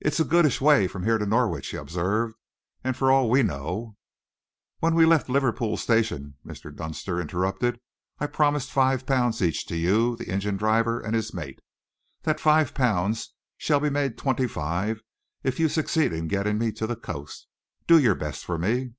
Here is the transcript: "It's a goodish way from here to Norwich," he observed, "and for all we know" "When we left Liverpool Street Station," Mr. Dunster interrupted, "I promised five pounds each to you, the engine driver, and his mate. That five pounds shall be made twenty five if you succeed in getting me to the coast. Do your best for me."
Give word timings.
"It's 0.00 0.18
a 0.18 0.24
goodish 0.24 0.60
way 0.60 0.88
from 0.88 1.04
here 1.04 1.18
to 1.18 1.24
Norwich," 1.24 1.68
he 1.68 1.76
observed, 1.76 2.34
"and 2.82 2.96
for 2.96 3.12
all 3.12 3.30
we 3.30 3.44
know" 3.44 3.96
"When 4.80 4.96
we 4.96 5.06
left 5.06 5.28
Liverpool 5.28 5.76
Street 5.76 5.98
Station," 6.02 6.34
Mr. 6.44 6.74
Dunster 6.74 7.20
interrupted, 7.20 7.78
"I 8.18 8.26
promised 8.26 8.72
five 8.72 9.06
pounds 9.06 9.40
each 9.40 9.64
to 9.66 9.76
you, 9.76 10.16
the 10.16 10.26
engine 10.30 10.56
driver, 10.56 10.98
and 10.98 11.14
his 11.14 11.32
mate. 11.32 11.60
That 12.24 12.40
five 12.40 12.74
pounds 12.74 13.36
shall 13.56 13.78
be 13.78 13.88
made 13.88 14.18
twenty 14.18 14.48
five 14.48 15.00
if 15.44 15.60
you 15.60 15.68
succeed 15.68 16.12
in 16.12 16.26
getting 16.26 16.58
me 16.58 16.72
to 16.72 16.88
the 16.88 16.96
coast. 16.96 17.46
Do 17.86 18.00
your 18.00 18.16
best 18.16 18.44
for 18.44 18.58
me." 18.58 18.94